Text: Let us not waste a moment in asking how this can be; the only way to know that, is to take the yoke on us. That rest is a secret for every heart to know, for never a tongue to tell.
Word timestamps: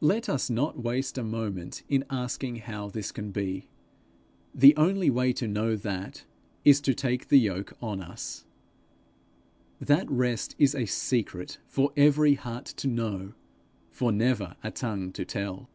Let 0.00 0.28
us 0.28 0.50
not 0.50 0.82
waste 0.82 1.16
a 1.16 1.22
moment 1.22 1.84
in 1.88 2.04
asking 2.10 2.56
how 2.56 2.88
this 2.88 3.12
can 3.12 3.30
be; 3.30 3.68
the 4.52 4.74
only 4.74 5.08
way 5.08 5.32
to 5.34 5.46
know 5.46 5.76
that, 5.76 6.24
is 6.64 6.80
to 6.80 6.92
take 6.94 7.28
the 7.28 7.38
yoke 7.38 7.72
on 7.80 8.00
us. 8.00 8.44
That 9.80 10.10
rest 10.10 10.56
is 10.58 10.74
a 10.74 10.86
secret 10.86 11.58
for 11.68 11.92
every 11.96 12.34
heart 12.34 12.64
to 12.78 12.88
know, 12.88 13.34
for 13.88 14.10
never 14.10 14.56
a 14.64 14.72
tongue 14.72 15.12
to 15.12 15.24
tell. 15.24 15.68